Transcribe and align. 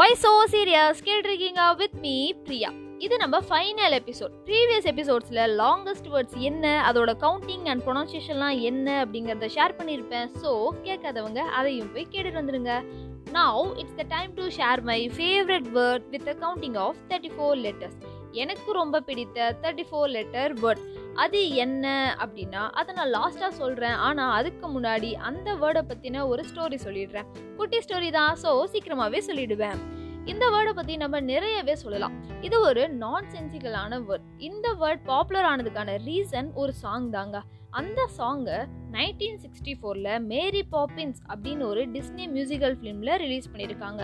Y 0.00 0.14
so 0.20 0.30
serious 0.52 1.00
கேட்டிருக்கீங்க 1.06 1.62
with 1.80 1.96
me 2.04 2.12
Priya. 2.44 2.68
இது 2.98 3.14
நம்ம 3.22 3.36
ஃபைனல் 3.48 3.94
எபிசோட் 3.98 4.32
ப்ரீவியஸ் 4.46 4.86
எபிசோட்ஸில் 4.92 5.40
லாங்கஸ்ட் 5.60 6.08
வேர்ட்ஸ் 6.12 6.36
என்ன 6.48 6.64
அதோட 6.88 7.12
கவுண்டிங் 7.24 7.66
அண்ட் 7.72 7.82
ப்ரொனன்சியேஷன்லாம் 7.86 8.56
என்ன 8.60 8.88
அப்படிங்கிறத 9.02 9.48
ஷேர் 9.56 9.76
பண்ணியிருப்பேன். 9.78 10.30
ஸோ 10.42 10.50
கேட்காதவங்க 10.86 11.42
அதையும் 11.58 11.90
போய் 11.94 12.08
கேட்டுட்டு 12.14 12.40
வந்துடுங்க 12.40 12.74
now 13.38 13.60
it's 13.82 13.98
the 14.00 14.06
time 14.14 14.32
to 14.38 14.46
share 14.58 14.82
my 14.90 14.98
favourite 15.18 15.68
word 15.78 16.06
with 16.14 16.30
a 16.34 16.36
counting 16.44 16.78
of 16.86 17.02
thirty 17.10 17.32
four 17.36 17.60
letters 17.66 17.98
எனக்கு 18.44 18.72
ரொம்ப 18.80 19.02
பிடித்த 19.08 19.50
தேர்ட்டி 19.64 19.86
ஃபோர் 19.90 20.10
லெட்டர் 20.18 20.54
வேர்ட் 20.62 20.82
அது 21.22 21.40
என்ன 21.64 21.86
அப்படின்னா 22.24 22.62
அதை 22.80 22.90
நான் 22.94 23.12
லாஸ்ட்டாக 23.16 23.52
சொல்கிறேன் 23.60 23.96
ஆனால் 24.06 24.34
அதுக்கு 24.38 24.66
முன்னாடி 24.76 25.10
அந்த 25.28 25.54
வேர்டை 25.62 25.82
பற்றின 25.90 26.22
ஒரு 26.32 26.42
ஸ்டோரி 26.50 26.78
சொல்லிடுறேன். 26.84 27.28
குட்டி 27.58 27.78
ஸ்டோரி 27.86 28.10
தான். 28.18 28.34
ஸோ 28.42 28.50
சீக்கிரமாகவே 28.74 29.20
சொல்லிடுவேன். 29.28 29.80
இந்த 30.32 30.44
வேர்டை 30.54 30.72
பற்றி 30.78 30.96
நம்ம 30.96 31.20
நிறையவே 31.20 31.74
சொல்லலாம். 31.82 32.14
இது 32.46 32.56
ஒரு 32.68 32.88
நான் 33.02 33.30
சென்சிக்கலான 33.34 33.98
வேர்ட் 34.08 34.28
இந்த 34.48 34.68
வேர்ட் 34.82 35.02
பாப்புலர் 35.10 35.48
ஆனதுக்கான 35.52 35.96
ரீசன் 36.08 36.50
ஒரு 36.62 36.74
சாங் 36.82 37.08
தாங்க. 37.16 37.38
அந்த 37.80 38.00
சாங்கை 38.18 38.58
நைன்டீன் 38.96 39.40
சிக்ஸ்டி 39.44 39.74
ஃபோரில் 39.80 40.24
மேரி 40.32 40.62
பாப்பின்ஸ் 40.74 41.20
அப்படின்னு 41.32 41.64
ஒரு 41.72 41.84
டிஸ்னி 41.96 42.26
மியூசிக்கல் 42.36 42.76
ஃபிலிமில் 42.78 43.12
ரிலீஸ் 43.24 43.50
பண்ணியிருக்காங்க. 43.52 44.02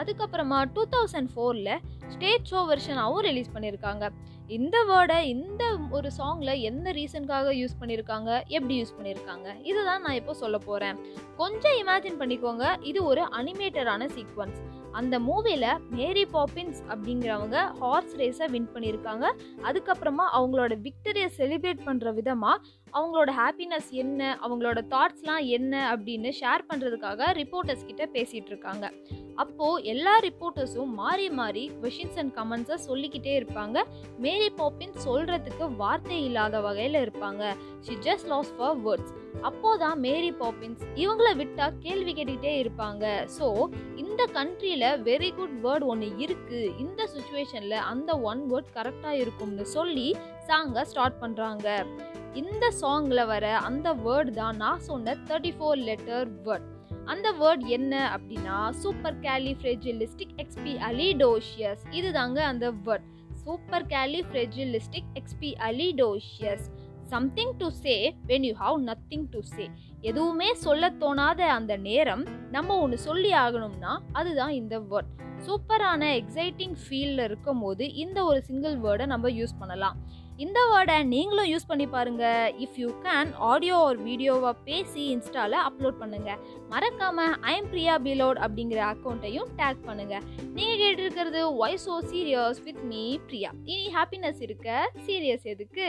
அதுக்கப்புறமா 0.00 0.58
டூ 0.74 0.82
தௌசண்ட் 0.94 1.30
ஃபோரில் 1.34 1.72
ஸ்டேட் 2.12 2.48
ஷோ 2.50 2.60
வெர்ஷனாகவும் 2.70 3.24
ரிலீஸ் 3.28 3.54
பண்ணியிருக்காங்க. 3.54 4.04
இந்த 4.48 4.76
வேர்டை 4.84 5.16
இந்த 5.30 5.62
ஒரு 5.92 6.08
சாங்கில் 6.18 6.62
எந்த 6.62 6.92
ரீசனுக்காக 6.92 7.48
யூஸ் 7.54 7.74
பண்ணியிருக்காங்க 7.80 8.30
எப்படி 8.48 8.74
யூஸ் 8.78 8.94
பண்ணியிருக்காங்க 8.96 9.48
இதுதான் 9.62 10.02
நான் 10.02 10.16
இப்போ 10.16 10.34
சொல்ல 10.34 10.56
போகிறேன் 10.58 10.98
கொஞ்சம் 11.36 11.76
இமேஜின் 11.80 12.18
பண்ணிக்கோங்க 12.20 12.64
இது 12.82 13.00
ஒரு 13.04 13.24
அனிமேட்டடான 13.38 14.08
சீக்வன்ஸ் 14.14 14.60
அந்த 14.94 15.14
மூவியில் 15.20 15.66
மேரி 15.90 16.24
பாப்பின்ஸ் 16.32 16.80
அப்படிங்கிறவங்க 16.88 17.58
ஹார்ஸ் 17.80 18.14
ரேஸை 18.16 18.46
வின் 18.50 18.70
பண்ணியிருக்காங்க 18.74 19.26
அதுக்கப்புறமா 19.64 20.26
அவங்களோட 20.34 20.74
விக்டரியை 20.82 21.28
செலிப்ரேட் 21.36 21.86
பண்ணுற 21.86 22.12
விதமாக 22.14 22.62
அவங்களோட 22.96 23.30
ஹாப்பினஸ் 23.40 23.90
என்ன 24.02 24.38
அவங்களோட 24.46 24.80
தாட்ஸ்லாம் 24.94 25.44
என்ன 25.58 25.74
அப்படின்னு 25.92 26.30
ஷேர் 26.40 26.68
பண்ணுறதுக்காக 26.70 27.30
ரிப்போர்ட்டர்ஸ் 27.40 27.86
கிட்ட 27.86 28.04
பேசிகிட்டு 28.16 28.50
இருக்காங்க. 28.52 28.86
அப்போது 29.36 29.82
எல்லா 29.84 30.14
ரிப்போர்ட்டர்ஸும் 30.26 30.92
மாறி 31.00 31.26
மாறி 31.30 31.64
கொஷின்ஸ் 31.82 32.18
அண்ட் 32.20 32.32
கமெண்ட்ஸை 32.38 32.78
சொல்லிக்கிட்டே 32.86 33.32
இருப்பாங்க. 33.40 33.78
மேரி 34.18 34.48
பாப்பின் 34.60 34.94
சொல்கிறதுக்கு 35.06 35.74
வார்த்தை 35.76 36.24
இல்லாத 36.24 36.60
வகையில் 36.60 36.98
இருப்பாங்க. 37.04 37.42
She 37.80 37.96
just 38.08 38.28
loss 38.34 38.52
for 38.56 38.78
words 38.86 39.14
அப்போதான் 39.48 39.98
மேரி 40.06 40.30
பாப்பின்ஸ் 40.40 40.82
இவங்கள 40.94 41.28
விட்டா 41.40 41.66
கேள்வி 41.80 42.12
கேட்டுக்கிட்டே 42.12 42.54
இருப்பாங்க. 42.62 43.04
ஸோ 43.38 43.46
இந்த 43.96 44.22
கண்ட்ரியில் 44.38 44.88
வெரி 45.10 45.30
குட் 45.36 45.56
வேர்ட் 45.66 45.84
ஒன்று 45.84 46.08
இருக்குது 46.24 46.72
இந்த 46.84 47.02
சுச்சுவேஷனில் 47.14 47.84
அந்த 47.92 48.20
ஒன் 48.30 48.42
வேர்ட் 48.52 48.74
கரெக்டாக 48.78 49.20
இருக்கும்னு 49.22 49.66
சொல்லி 49.76 50.08
சாங்கை 50.48 50.82
ஸ்டார்ட் 50.84 51.20
பண்ணுறாங்க 51.22 51.68
இந்த 52.34 52.64
சாங்கில் 52.80 53.22
வர 53.26 53.46
அந்த 53.60 53.88
வேர்டு 54.04 54.32
தான் 54.32 54.56
நான் 54.56 54.80
சொன்ன 54.80 55.14
தேர்ட்டி 55.28 55.52
ஃபோர் 55.58 55.78
லெட்டர் 55.82 56.28
வேர்ட் 56.46 56.66
அந்த 57.04 57.28
வேர்ட் 57.32 57.64
என்ன 57.68 57.94
அப்படின்னா 58.14 58.56
சூப்பர் 58.82 59.16
கேலி 59.20 59.52
ஃப்ரெஜிலிஸ்டிக் 59.60 60.34
எக்ஸ்பி 60.38 60.72
அலிடோஷியஸ் 60.88 61.84
இதுதாங்க 61.90 62.38
அந்த 62.42 62.68
word 62.86 63.06
supercalifragilisticexpialidocious 65.68 66.66
something 67.10 67.54
to 67.56 67.68
say 67.82 67.94
when 68.26 68.46
you 68.48 68.54
have 68.54 68.78
nothing 68.82 69.26
to 69.30 69.40
say 69.52 69.66
எதுவுமே 70.00 70.48
சொல்ல 70.64 70.90
தோணாத 70.98 71.40
அந்த 71.52 71.76
நேரம் 71.76 72.24
நம்ம 72.50 72.76
ஒன்று 72.78 72.98
சொல்லி 72.98 73.32
ஆகணும்னா 73.44 73.92
அதுதான் 74.12 74.52
இந்த 74.52 74.76
வேர்ட் 74.90 75.10
சூப்பரான 75.46 76.04
எக்ஸைட்டிங் 76.20 76.76
ஃபீலில் 76.82 77.24
இருக்கும் 77.24 77.60
போது 77.60 77.84
இந்த 77.94 78.18
ஒரு 78.24 78.40
சிங்கிள் 78.42 78.76
வேர்டை 78.76 79.06
நம்ம 79.06 79.30
யூஸ் 79.30 79.54
பண்ணலாம். 79.58 79.98
இந்த 80.38 80.58
வேர்டை 80.70 80.96
நீங்களும் 81.04 81.48
யூஸ் 81.48 81.66
பண்ணி 81.66 81.86
பாருங்கள் 81.86 82.52
இஃப் 82.58 82.76
யூ 82.78 82.88
கேன் 83.04 83.30
ஆடியோ 83.46 83.76
ஒரு 83.80 83.98
வீடியோவை 84.02 84.52
பேசி 84.64 85.02
இன்ஸ்டாவில் 85.14 85.56
அப்லோட் 85.60 85.98
பண்ணுங்கள் 85.98 86.42
மறக்காமல் 86.68 87.34
ஐம் 87.52 87.70
பிரியா 87.70 87.94
பிலோட் 87.98 88.38
அப்படிங்கிற 88.38 88.82
அக்கௌண்ட்டையும் 88.88 89.50
டேக் 89.56 89.82
பண்ணுங்கள் 89.86 90.26
நீங்கள் 90.54 90.80
கேட்டிருக்கிறது 90.82 91.42
why 91.58 91.82
so 91.86 91.96
serious 92.10 92.62
with 92.64 92.84
me 92.84 93.02
Priya 93.26 93.50
இனி 93.64 93.88
ஹாப்பினஸ் 93.94 94.40
இருக்க 94.40 94.68
சீரியஸ் 95.06 95.46
எதுக்கு? 95.46 95.88